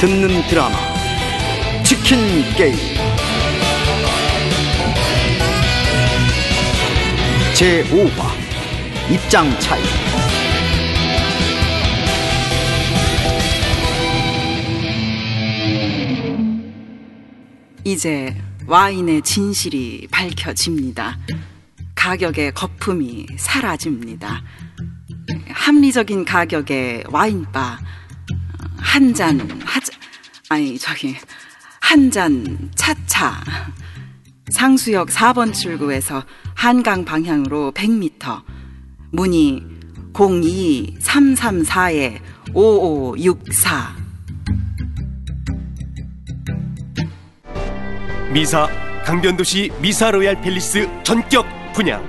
[0.00, 0.76] 듣는 드라마
[1.82, 2.18] 치킨
[2.56, 2.76] 게임
[7.52, 9.82] 제5화 입장 차이
[17.82, 18.36] 이제
[18.68, 21.18] 와인의 진실이 밝혀집니다.
[21.96, 24.44] 가격의 거품이 사라집니다.
[25.48, 27.78] 합리적인 가격의 와인바
[28.78, 29.92] 한 잔 하자
[30.48, 31.16] 아니 저기
[31.80, 33.42] 한 잔 차차.
[34.50, 38.42] 상수역 4번 출구에서 한강 방향으로 100m
[39.12, 39.62] 문의
[40.14, 42.18] 02334에
[42.54, 43.96] 5564
[48.32, 48.66] 미사
[49.04, 52.02] 강변도시 미사 로얄 팰리스 전격 분양.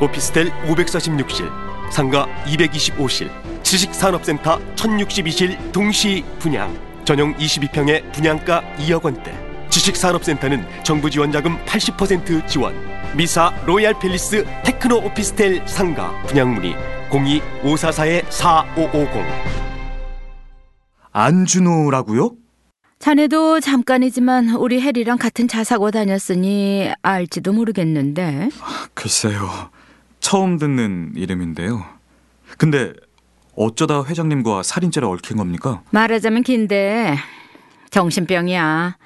[0.00, 3.28] 오피스텔 546실 상가 225실
[3.62, 9.36] 지식산업센터 1062실 동시 분양 전용 22평의 분양가 2억 원대
[9.68, 12.74] 지식산업센터는 정부 지원 자금 80% 지원
[13.16, 16.76] 미사 로얄 팰리스 테크노 오피스텔 상가 분양 문의
[17.10, 19.24] 02-544-4550
[21.12, 22.30] 안준호라고요?
[23.00, 28.50] 자네도 잠깐이지만 우리 해리랑 같은 차 타고 다녔으니 알지도 모르겠는데.
[28.94, 29.70] 글쎄요.
[30.20, 31.84] 처음 듣는 이름인데요.
[32.58, 32.92] 근데
[33.56, 35.82] 어쩌다 회장님과 살인죄를 얽힌 겁니까?
[35.90, 37.16] 말하자면 긴데
[37.90, 38.96] 정신병이야.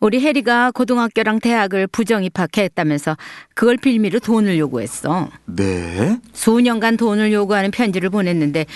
[0.00, 3.16] 우리 해리가 고등학교랑 대학을 부정 입학했다면서
[3.54, 5.30] 그걸 빌미로 돈을 요구했어.
[5.46, 6.18] 네?
[6.32, 8.66] 수년간 돈을 요구하는 편지를 보냈는데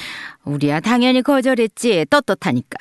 [0.44, 2.06] 우리야 당연히 거절했지.
[2.08, 2.78] 떳떳하니까.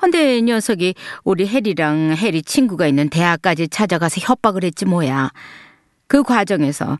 [0.00, 5.30] 근데 이 녀석이 우리 해리랑 해리 친구가 있는 대학까지 찾아가서 협박을 했지 뭐야.
[6.06, 6.98] 그 과정에서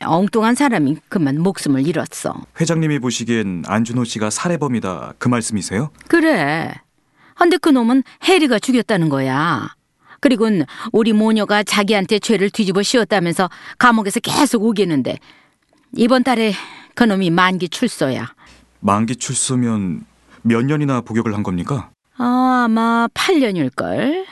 [0.00, 2.34] 엉뚱한 사람이 그만 목숨을 잃었어.
[2.60, 5.90] 회장님이 보시기엔 안준호 씨가 살해범이다 그 말씀이세요?
[6.08, 6.72] 그래.
[7.36, 9.74] 근데 그 놈은 해리가 죽였다는 거야.
[10.20, 15.18] 그리곤 우리 모녀가 자기한테 죄를 뒤집어 씌웠다면서 감옥에서 계속 우기는데
[15.96, 16.52] 이번 달에
[16.94, 18.32] 그 놈이 만기 출소야.
[18.80, 20.04] 만기 출소면
[20.42, 21.90] 몇 년이나 복역을 한 겁니까?
[22.18, 24.24] 어, 아마 8년일걸.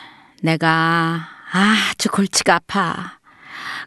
[0.42, 3.18] 내가 아주 골치가 아파.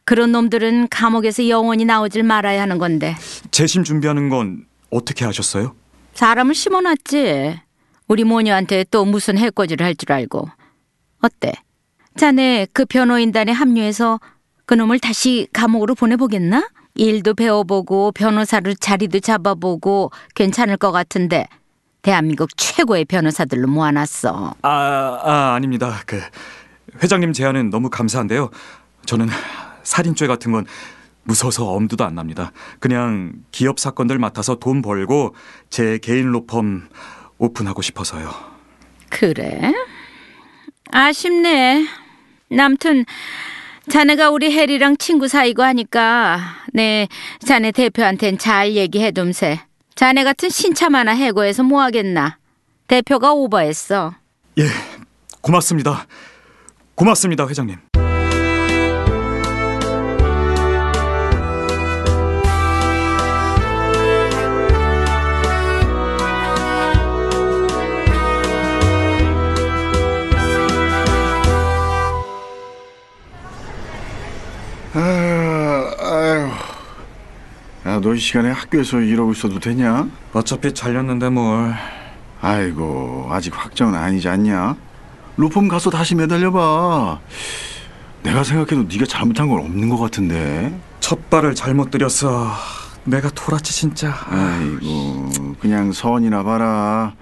[0.06, 3.16] 그런 놈들은 감옥에서 영원히 나오질 말아야 하는 건데
[3.52, 5.76] 재심 준비하는 건 어떻게 하셨어요?
[6.14, 7.60] 사람을 심어놨지.
[8.08, 10.50] 우리 모녀한테 또 무슨 해코지를 할 줄 알고.
[11.22, 11.54] 어때?
[12.18, 14.20] 자네 그 변호인단에 합류해서
[14.66, 16.68] 그놈을 다시 감옥으로 보내보겠나?
[16.96, 21.48] 일도 배워보고 변호사를 자리도 잡아보고 괜찮을 것 같은데
[22.04, 24.54] 대한민국 최고의 변호사들로 모아놨어.
[24.62, 26.02] 아, 아 아닙니다.
[26.06, 26.22] 그
[27.02, 28.52] 회장님 제안은 너무 감사한데요.
[29.08, 29.28] 저는
[29.84, 30.66] 살인죄 같은 건
[31.24, 32.52] 무서워서 엄두도 안 납니다.
[32.80, 35.36] 그냥 기업 사건들 맡아서 돈 벌고
[35.70, 36.82] 제 개인 로펌
[37.38, 38.30] 오픈하고 싶어서요.
[39.10, 39.74] 그래?
[40.92, 41.88] 아쉽네.
[42.50, 43.06] 남튼
[43.90, 46.40] 자네가 우리 해리랑 친구 사이고 하니까
[46.74, 47.08] 네
[47.46, 49.62] 자네 대표한텐 잘 얘기해둠세.
[49.96, 52.38] 자네 같은 신참 하나 해고해서 뭐하겠나.
[52.88, 54.14] 대표가 오버했어.
[54.60, 54.68] 예,
[55.42, 56.06] 고맙습니다.
[56.96, 57.78] 고맙습니다, 회장님.
[78.04, 80.08] 너 이 시간에 학교에서 이러고 있어도 되냐?
[80.34, 81.74] 어차피 잘렸는데 뭘.
[82.42, 84.76] 아이고, 아직 확정은 아니지 않냐?
[85.38, 87.20] 로펌 가서 다시 매달려봐.
[88.24, 90.78] 내가 생각해도 네가 잘못한 건 없는 것 같은데.
[91.00, 92.52] 첫 발을 잘못 들였어.
[93.06, 94.14] 내가 토라치 진짜.
[94.28, 97.14] 아이고, 그냥 선이나 봐라.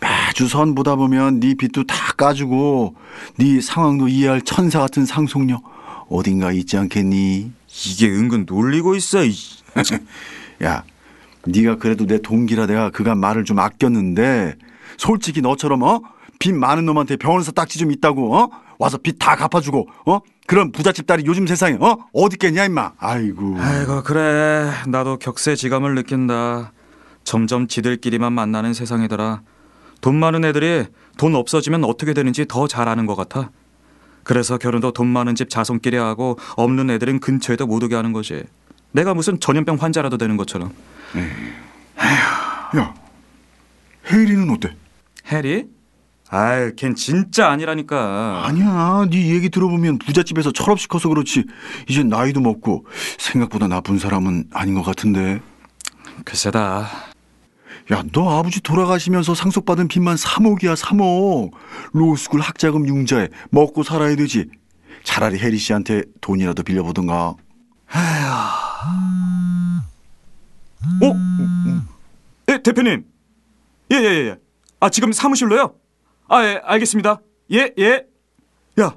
[0.00, 2.94] 매주 선 보다 보면 네 빚도 다 까주고
[3.36, 5.62] 네 상황도 이해할 천사 같은 상속력
[6.10, 7.52] 어딘가 있지 않겠니?
[7.86, 9.18] 이게 은근 놀리고 있어.
[9.76, 9.98] 이.
[10.64, 10.84] 야,
[11.46, 14.56] 네가 그래도 내 동기라 내가 그간 말을 좀 아꼈는데
[14.96, 16.00] 솔직히 너처럼 어?
[16.38, 18.50] 빚 많은 놈한테 병원에서 딱지 좀 있다고 어?
[18.78, 20.20] 와서 빚 다 갚아주고 어?
[20.46, 21.98] 그런 부잣집 딸이 요즘 세상에 어?
[22.12, 24.70] 어디 있겠냐 임마 아이고 아이고 그래.
[24.88, 26.72] 나도 격세지감을 느낀다.
[27.24, 29.42] 점점 지들끼리만 만나는 세상이더라.
[30.00, 30.86] 돈 많은 애들이
[31.16, 33.50] 돈 없어지면 어떻게 되는지 더 잘 아는 것 같아.
[34.24, 38.42] 그래서 결혼도 돈 많은 집 자손끼리 하고 없는 애들은 근처에도 못 오게 하는 거지.
[38.92, 40.72] 내가 무슨 전염병 환자라도 되는 것처럼.
[42.76, 42.94] 야
[44.10, 44.74] 혜리는 어때?
[45.30, 45.66] 해리?
[46.28, 48.42] 아유, 걘 진짜 아니라니까.
[48.46, 51.44] 아니야 네 얘기 들어보면 부잣집에서 철없이 커서 그렇지
[51.88, 52.86] 이제 나이도 먹고
[53.18, 55.40] 생각보다 나쁜 사람은 아닌 것 같은데
[56.24, 56.88] 글쎄다.
[57.92, 61.50] 야, 너 아버지 돌아가시면서 상속받은 빚만 3억이야, 3억.
[61.92, 64.48] 로스쿨 학자금 융자에 먹고 살아야 되지.
[65.02, 67.34] 차라리 혜리 씨한테 돈이라도 빌려보든가.
[71.02, 71.14] 어?
[72.50, 73.04] 예, 대표님.
[73.92, 74.36] 예, 예, 예.
[74.80, 75.74] 아, 지금 사무실로요?
[76.28, 77.20] 아, 예, 알겠습니다.
[77.52, 78.04] 예, 예.
[78.80, 78.94] 야,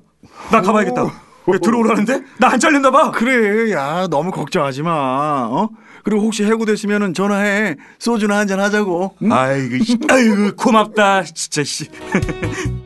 [0.52, 1.04] 나 가봐야겠다.
[1.48, 2.22] 왜 들어오라는데?
[2.40, 3.12] 나 안 잘렸나 봐.
[3.12, 5.48] 그래, 야, 너무 걱정하지 마.
[5.52, 5.70] 어?
[6.04, 7.76] 그리고 혹시 해고됐으면 전화해.
[8.00, 9.16] 소주나 한잔 하자고.
[9.24, 9.32] 응?
[9.32, 9.98] 아이고, 씨.
[10.10, 11.24] 아이고, 고맙다.
[11.24, 11.90] 진짜 씨.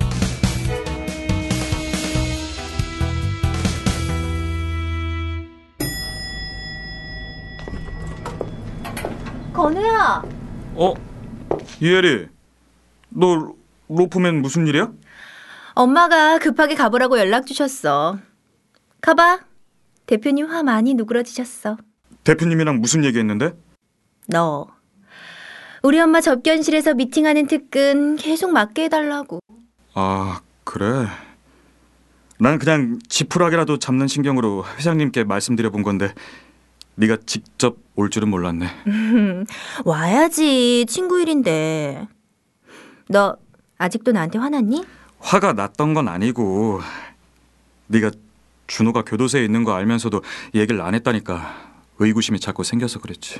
[9.59, 10.23] 건우야.
[10.75, 10.93] 어?
[11.81, 12.27] 이혜리.
[13.09, 13.53] 너
[13.89, 14.89] 로프맨 무슨 일이야?
[15.73, 18.17] 엄마가 급하게 가보라고 연락 주셨어.
[19.01, 19.41] 가봐.
[20.05, 21.75] 대표님 화 많이 누그러지셨어.
[22.23, 23.51] 대표님이랑 무슨 얘기했는데?
[24.27, 24.67] 너.
[25.83, 29.39] 우리 엄마 접견실에서 미팅하는 특근 계속 맡게 해달라고.
[29.93, 31.05] 아, 그래.
[32.39, 36.13] 난 그냥 지푸라기라도 잡는 신경으로 회장님께 말씀드려 본 건데
[36.99, 38.67] 네가 직접 올 줄은 몰랐네.
[39.85, 40.85] 와야지.
[40.89, 42.07] 친구 일인데.
[43.07, 43.37] 너
[43.77, 44.83] 아직도 나한테 화났니?
[45.19, 46.81] 화가 났던 건 아니고
[47.87, 48.11] 네가
[48.67, 50.21] 준호가 교도소에 있는 거 알면서도
[50.55, 51.55] 얘기를 안 했다니까
[51.99, 53.39] 의구심이 자꾸 생겨서 그랬지.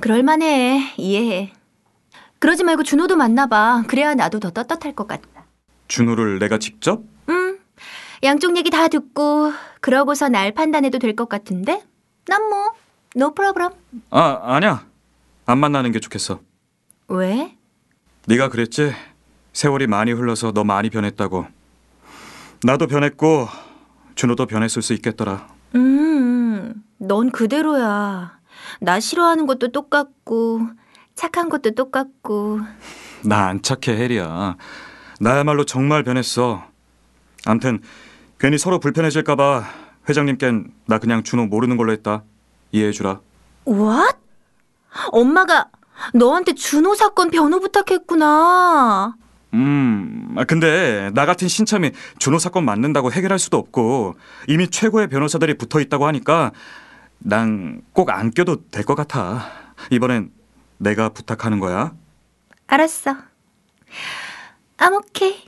[0.00, 0.94] 그럴만해.
[0.98, 1.52] 이해해.
[2.38, 3.84] 그러지 말고 준호도 만나봐.
[3.88, 5.46] 그래야 나도 더 떳떳할 것 같다.
[5.88, 7.02] 준호를 내가 직접?
[7.30, 7.58] 응.
[8.22, 11.82] 양쪽 얘기 다 듣고 그러고서 날 판단해도 될 것 같은데?
[12.28, 12.72] 난 뭐,
[13.14, 13.72] 노 프로브럼.
[14.10, 14.84] 아, 아니야.
[15.46, 16.40] 안 만나는 게 좋겠어.
[17.08, 17.56] 왜?
[18.26, 18.92] 네가 그랬지?
[19.54, 21.46] 세월이 많이 흘러서 너 많이 변했다고.
[22.64, 23.48] 나도 변했고
[24.14, 25.48] 준호도 변했을 수 있겠더라.
[25.74, 28.38] 음, 넌 그대로야.
[28.80, 30.68] 나 싫어하는 것도 똑같고,
[31.14, 32.60] 착한 것도 똑같고.
[33.24, 34.56] 나 안 착해 혜리야.
[35.20, 36.62] 나야말로 정말 변했어.
[37.46, 37.80] 암튼
[38.38, 39.64] 괜히 서로 불편해질까 봐
[40.08, 42.22] 회장님껜 나 그냥 준호 모르는 걸로 했다.
[42.72, 43.20] 이해해주라.
[43.66, 44.16] What?
[45.12, 45.68] 엄마가
[46.14, 49.14] 너한테 준호 사건 변호 부탁했구나.
[49.54, 54.14] 음, 아, 근데 나 같은 신참이 준호 사건 맞는다고 해결할 수도 없고
[54.46, 56.52] 이미 최고의 변호사들이 붙어 있다고 하니까
[57.18, 59.46] 난 꼭 안 껴도 될 것 같아.
[59.90, 60.30] 이번엔
[60.78, 61.92] 내가 부탁하는 거야.
[62.68, 63.14] 알았어.
[64.78, 65.47] I'm okay.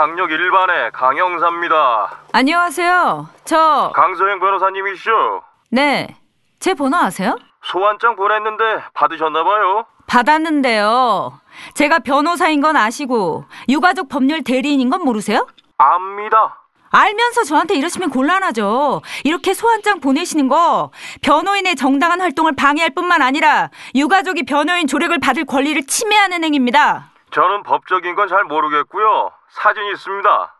[0.00, 2.20] 강력 1반의 강영사입니다.
[2.32, 3.28] 안녕하세요.
[3.44, 5.42] 저, 강서영 변호사님이시죠?
[5.72, 6.16] 네.
[6.58, 7.36] 제 번호 아세요?
[7.62, 8.64] 소환장 보냈는데
[8.94, 9.84] 받으셨나봐요.
[10.06, 11.38] 받았는데요.
[11.74, 15.46] 제가 변호사인 건 아시고, 유가족 법률 대리인인 건 모르세요?
[15.76, 16.62] 압니다.
[16.92, 19.02] 알면서 저한테 이러시면 곤란하죠.
[19.24, 25.86] 이렇게 소환장 보내시는 거 변호인의 정당한 활동을 방해할 뿐만 아니라 유가족이 변호인 조력을 받을 권리를
[25.86, 27.10] 침해하는 행위입니다.
[27.32, 29.32] 저는 법적인 건 잘 모르겠고요.
[29.50, 30.54] 사진이 있습니다.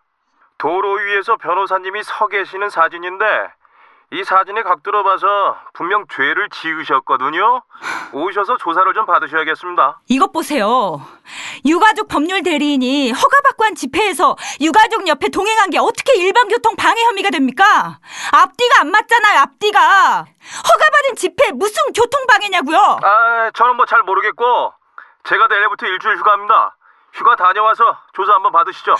[0.58, 3.24] 도로 위에서 변호사님이 서 계시는 사진인데
[4.12, 7.62] 이 사진의 각도로 봐서 분명 죄를 지으셨거든요.
[8.12, 10.00] 오셔서 조사를 좀 받으셔야겠습니다.
[10.08, 11.00] 이것 보세요.
[11.64, 17.30] 유가족 법률 대리인이 허가받고 한 집회에서 유가족 옆에 동행한 게 어떻게 일반 교통 방해 혐의가
[17.30, 18.00] 됩니까?
[18.32, 20.24] 앞뒤가 안 맞잖아요, 앞뒤가.
[20.24, 22.98] 허가받은 집회 무슨 교통 방해냐고요?
[23.02, 24.74] 아, 저는 뭐 잘 모르겠고
[25.22, 26.76] 제가 내일부터 일주일 휴가입니다.
[27.12, 28.94] 휴가 다녀와서 조사 한번 받으시죠.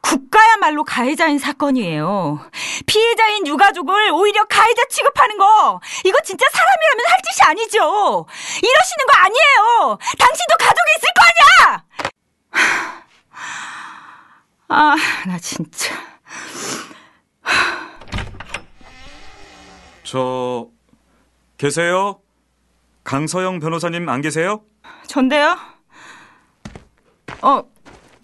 [0.00, 2.40] 국가야말로 가해자인 사건이에요.
[2.86, 8.26] 피해자인 유가족을 오히려 가해자 취급하는 거 이거 진짜 사람이라면 할 짓이 아니죠.
[8.62, 9.98] 이러시는 거 아니에요.
[10.18, 11.84] 당신도 가족이 있을 거 아니야.
[14.68, 15.94] 아, 나 진짜.
[20.02, 20.66] 저
[21.58, 22.20] 계세요?
[23.04, 24.62] 강서영 변호사님 안 계세요?
[25.06, 25.56] 전데요?
[27.42, 27.62] 어,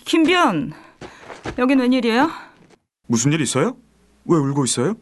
[0.04, 0.72] 김변.
[1.58, 2.30] 여긴 웬일이에요?
[3.06, 3.76] 무슨 일 있어요?
[4.24, 4.94] 왜 울고 있어요?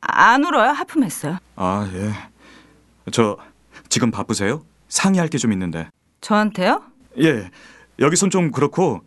[0.00, 0.70] 안 울어요?
[0.70, 1.38] 하품했어요.
[1.56, 2.12] 아, 예.
[3.10, 3.36] 저
[3.88, 4.64] 지금 바쁘세요?
[4.88, 5.88] 상의할 게 좀 있는데.
[6.20, 6.82] 저한테요?
[7.20, 7.50] 예.
[7.98, 9.00] 여기선 좀 그렇고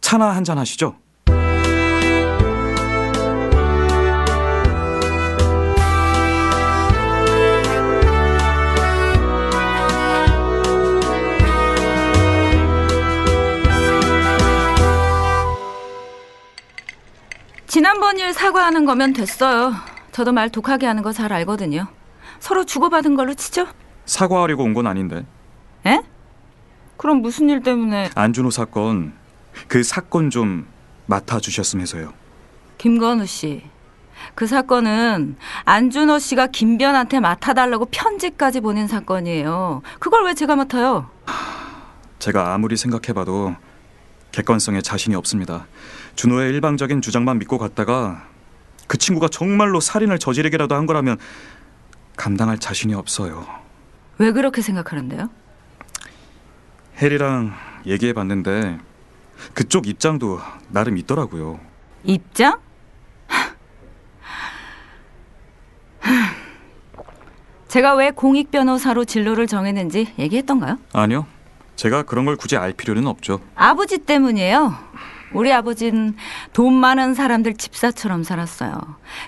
[0.00, 0.96] 차나 한 잔 하시죠.
[17.80, 19.74] 지난번 일 사과하는 거면 됐어요.
[20.10, 21.86] 저도 말 독하게 하는 거 잘 알거든요.
[22.40, 23.66] 서로 주고받은 걸로 치죠?
[24.06, 25.26] 사과하려고 온 건 아닌데.
[25.86, 26.00] 에?
[26.96, 29.12] 그럼 무슨 일 때문에 안준호 사건
[29.68, 30.66] 그 사건 좀
[31.04, 32.14] 맡아 주셨으면서요.
[32.78, 33.62] 김건우 씨.
[34.34, 39.82] 그 사건은 안준호 씨가 김변한테 맡아달라고 편지까지 보낸 사건이에요.
[39.98, 41.10] 그걸 왜 제가 맡아요?
[42.20, 43.54] 제가 아무리 생각해봐도
[44.36, 45.66] 객관성에 자신이 없습니다.
[46.14, 48.28] 준호의 일방적인 주장만 믿고 갔다가
[48.86, 51.16] 그 친구가 정말로 살인을 저지르기라도 한 거라면
[52.16, 53.46] 감당할 자신이 없어요.
[54.18, 55.30] 왜 그렇게 생각하는데요?
[56.98, 57.54] 혜리랑
[57.86, 58.78] 얘기해 봤는데
[59.54, 61.58] 그쪽 입장도 나름 있더라고요.
[62.04, 62.60] 입장?
[67.68, 70.78] 제가 왜 공익 변호사로 진로를 정했는지 얘기했던가요?
[70.92, 71.26] 아니요.
[71.76, 73.40] 제가 그런 걸 굳이 알 필요는 없죠.
[73.54, 74.74] 아버지 때문이에요.
[75.32, 76.16] 우리 아버진
[76.52, 78.80] 돈 많은 사람들 집사처럼 살았어요.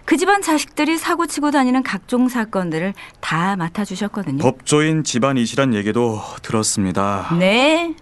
[0.05, 4.39] 그 집안 자식들이 사고 치고 다니는 각종 사건들을 다 맡아주셨거든요.
[4.39, 7.29] 법조인 집안이시란 얘기도 들었습니다.
[7.39, 7.95] 네.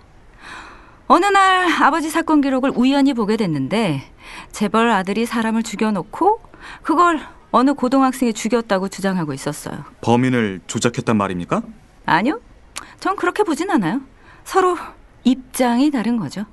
[1.08, 4.02] 어느 날 아버지 사건 기록을 우연히 보게 됐는데
[4.52, 6.40] 재벌 아들이 사람을 죽여놓고
[6.82, 9.84] 그걸 어느 고등학생이 죽였다고 주장하고 있었어요.
[10.00, 11.62] 범인을 조작했단 말입니까?
[12.04, 12.40] 아니요.
[13.00, 14.00] 전 그렇게 보진 않아요.
[14.46, 14.78] 서로
[15.24, 16.46] 입장이 다른 거죠.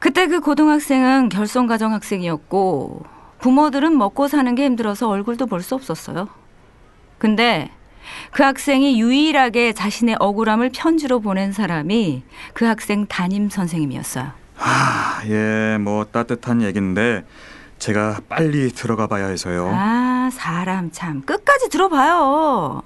[0.00, 3.04] 그때 그 고등학생은 결손가정 학생이었고
[3.38, 6.28] 부모들은 먹고 사는 게 힘들어서 얼굴도 볼 수 없었어요.
[7.18, 7.70] 근데
[8.32, 14.32] 그 학생이 유일하게 자신의 억울함을 편지로 보낸 사람이 그 학생 담임 선생님이었어요.
[14.58, 17.24] 아, 예, 뭐 따뜻한 얘긴데
[17.78, 19.70] 제가 빨리 들어가 봐야 해서요.
[19.72, 22.82] 아, 사람 참 끝까지 들어봐요.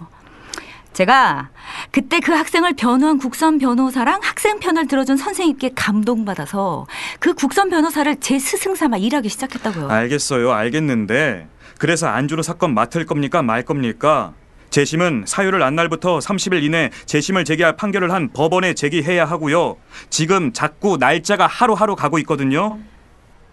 [0.97, 1.51] 제가
[1.91, 6.87] 그때 그 학생을 변호한 국선 변호사랑 학생 편을 들어준 선생님께 감동받아서
[7.21, 9.91] 그 국선 변호사를 제 스승 삼아 일하기 시작했다고요.
[9.91, 14.33] 알겠어요, 알겠는데 그래서 안준호 사건 맡을 겁니까 말 겁니까?
[14.71, 19.77] 재심은 사유를 안 날부터 30일 이내 재심을 제기할 판결을 한 법원에 제기해야 하고요.
[20.09, 22.79] 지금 자꾸 날짜가 하루하루 가고 있거든요.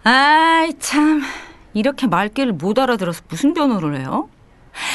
[0.06, 1.22] 아이 참
[1.74, 4.30] 이렇게 말귀를 못 알아들어서 무슨 변호를 해요?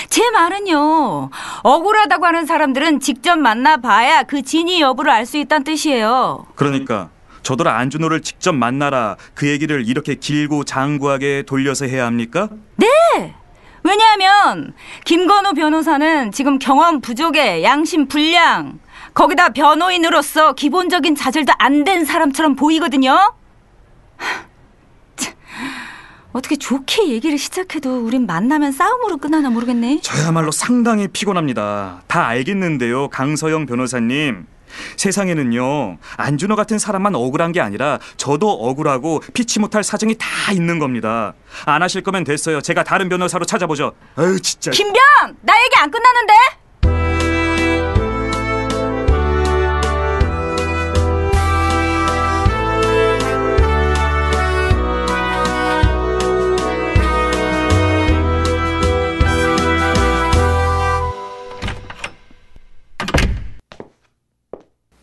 [0.09, 1.31] 제 말은요
[1.63, 6.47] 억울하다고 하는 사람들은 직접 만나봐야 그 진위 여부를 알 수 있다는 뜻이에요.
[6.55, 7.11] 그러니까
[7.43, 12.49] 저더러 안준호를 직접 만나라 그 얘기를 이렇게 길고 장구하게 돌려서 해야 합니까?
[13.85, 18.81] 왜냐하면 김건우 변호사는 지금 경험 부족에 양심 불량
[19.15, 23.17] 거기다 변호인으로서 기본적인 자질도 안 된 사람처럼 보이거든요.
[26.39, 30.01] 어떻게 좋게 얘기를 시작해도 우린 만나면 싸움으로 끝나나 모르겠네.
[30.03, 32.03] 저야말로 상당히 피곤합니다.
[32.07, 34.47] 다 알겠는데요, 강서영 변호사님.
[34.97, 41.35] 세상에는요, 안준호 같은 사람만 억울한 게 아니라 저도 억울하고 피치 못할 사정이 다 있는 겁니다.
[41.65, 42.61] 안 하실 거면 됐어요.
[42.61, 43.93] 제가 다른 변호사로 찾아보죠.
[44.15, 44.71] 아유, 진짜.
[44.71, 44.95] 김변,
[45.41, 46.35] 나 얘기 안 끝났는데.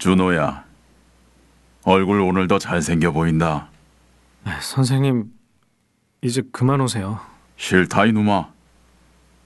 [0.05, 0.63] 준호야,
[1.83, 3.69] 얼굴 오늘 더 잘생겨 보인다.
[4.61, 5.31] 선생님
[6.21, 7.19] 이제 그만 오세요.
[7.55, 8.49] 싫다 이놈아.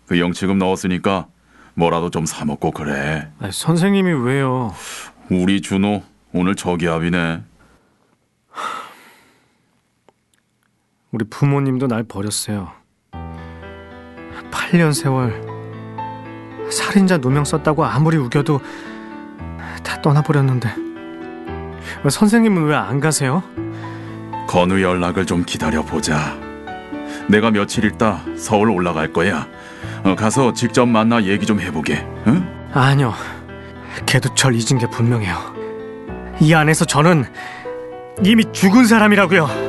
[0.10, 1.28] 그 영치금 넣었으니까
[1.76, 3.32] 뭐라도 좀 사 먹고 그래.
[3.40, 4.76] 아니, 선생님이 왜요?
[5.32, 7.42] 우리 준호 오늘 저기압이네.
[11.12, 12.70] 우리 부모님도 날 버렸어요.
[14.52, 15.42] 8년 세월
[16.70, 18.60] 살인자 누명 썼다고 아무리 우겨도
[19.84, 20.70] 다 떠나버렸는데
[22.04, 23.44] 왜 선생님은 왜 안 가세요?
[24.48, 26.36] 건우 연락을 좀 기다려 보자.
[27.28, 29.48] 내가 며칠 있다 서울 올라갈 거야.
[30.04, 32.06] 어, 가서 직접 만나 얘기 좀 해보게.
[32.28, 32.48] 응?
[32.74, 33.14] 아니요.
[34.06, 35.38] 걔도 절 잊은 게 분명해요.
[36.40, 37.26] 이 안에서 저는
[38.24, 39.69] 이미 죽은 사람이라고요.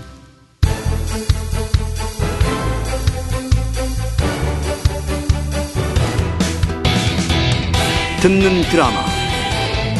[8.21, 9.03] 듣는 드라마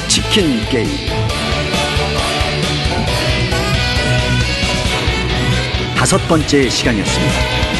[0.07, 0.87] 치킨 게임
[5.97, 7.70] 다섯 번째 시간이었습니다.